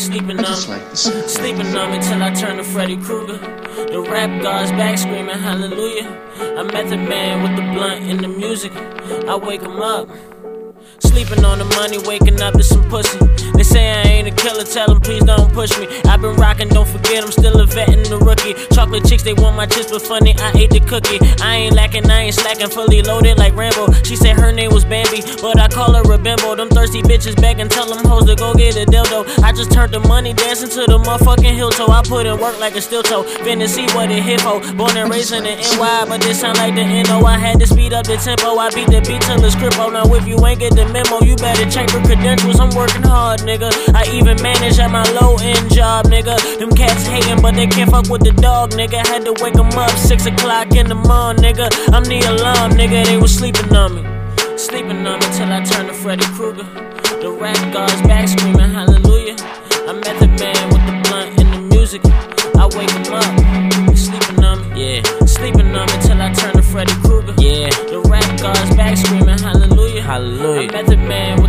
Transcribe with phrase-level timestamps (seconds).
[0.00, 0.74] sleeping I on just me.
[0.74, 0.96] like.
[1.28, 3.38] Sleeping on me till I turn to Freddy Krueger.
[3.92, 6.08] The rap gods back screaming hallelujah.
[6.58, 8.72] I met the man with the blunt and the music.
[9.28, 10.08] I wake him up.
[11.00, 13.18] Sleeping on the money, waking up to some pussy.
[13.54, 13.99] They say I
[14.40, 15.86] killer, tell them please don't push me.
[16.04, 18.54] I've been rocking, don't forget I'm still a vet and a rookie.
[18.72, 21.18] Chocolate chicks, they want my chips, but funny, I ate the cookie.
[21.42, 23.92] I ain't lacking, I ain't slacking, fully loaded like Rambo.
[24.02, 26.56] She said her name was Bambi, but I call her a bimbo.
[26.56, 29.28] Them thirsty bitches back and tell them hoes to go get a dildo.
[29.42, 31.88] I just turned the money dancing to the motherfucking hill toe.
[31.88, 33.24] I put in work like a steel toe.
[33.44, 34.60] Finna see what it hit for.
[34.74, 37.24] Born and raised in the NY, but this sound like the NO.
[37.24, 38.56] I had to speed up the tempo.
[38.56, 39.92] I beat the beat till it's cripple.
[39.92, 42.58] Now if you ain't get the memo, you better check your credentials.
[42.60, 43.70] I'm working hard, nigga.
[43.94, 46.36] I even manage at my low end job, nigga.
[46.58, 49.04] Them cats hating, but they can't fuck with the dog, nigga.
[49.06, 51.66] Had to wake 'em up six o'clock in the morning, nigga.
[51.94, 53.04] I'm the alarm, nigga.
[53.04, 54.02] They was sleeping on me.
[54.56, 56.66] Sleeping on me till I turn to Freddy Krueger.
[57.22, 59.36] The rap gods back screaming hallelujah.
[59.88, 62.02] I met the man with the blunt and the music.
[62.58, 63.96] I wake him up.
[63.96, 65.26] Sleeping on me, yeah.
[65.26, 67.34] Sleeping on me till I turn to Freddy Krueger.
[67.38, 67.70] Yeah.
[67.90, 70.02] The rap gods back screaming hallelujah.
[70.02, 70.68] Hallelujah.
[70.68, 71.39] I met the man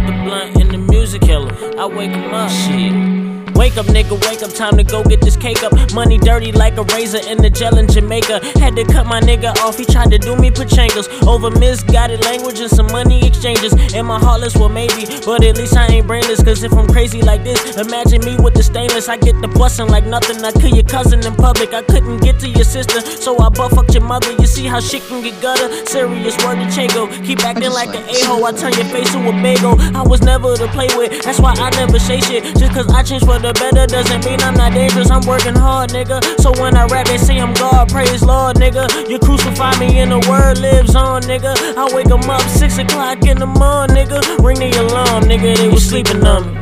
[1.32, 1.80] Killer.
[1.80, 2.52] I wake him up.
[2.52, 3.21] Shit.
[3.62, 5.72] Wake up, nigga, wake up, time to go get this cake up.
[5.94, 8.42] Money dirty like a razor in the gel in Jamaica.
[8.58, 11.06] Had to cut my nigga off, he tried to do me pachangos.
[11.28, 13.72] Over misguided language and some money exchanges.
[13.94, 16.42] And my heartless, well, maybe, but at least I ain't brainless.
[16.42, 19.08] Cause if I'm crazy like this, imagine me with the stainless.
[19.08, 20.44] I get the bustin' like nothing.
[20.44, 23.00] I kill your cousin in public, I couldn't get to your sister.
[23.02, 24.32] So I fucked your mother.
[24.42, 25.70] You see how shit can get gutter?
[25.86, 27.06] Serious word to Chago.
[27.24, 29.80] Keep acting like like an a-hole, I turn your face to a bagel.
[29.96, 32.44] I was never to play with, that's why I never say shit.
[32.58, 35.10] Just cause I change for the better doesn't mean I'm not dangerous.
[35.10, 36.22] I'm working hard, nigga.
[36.42, 39.10] So when I rap, they say I'm God, praise Lord, nigga.
[39.10, 41.54] You crucify me and the word lives on, nigga.
[41.78, 44.20] I wake 'em up six o'clock in the morning, nigga.
[44.44, 45.56] Ring the alarm, nigga.
[45.58, 46.60] They was sleeping on me.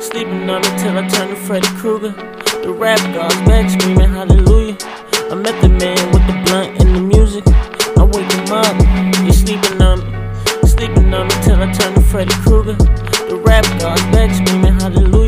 [0.00, 2.14] Sleeping on me till I turn to Freddy Krueger.
[2.62, 4.76] The rap gods back screaming hallelujah.
[5.30, 7.44] I met the man with the blunt and the music.
[7.96, 8.76] I wake him up,
[9.24, 10.68] you sleeping on me.
[10.68, 12.74] Sleeping on me till I turn to Freddy Krueger.
[13.28, 15.21] The rap gods back screaming hallelujah.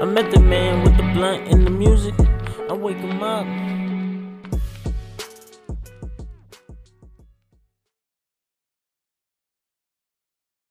[0.00, 2.14] I met the man with the blunt and the music.
[2.70, 3.87] I wake him up.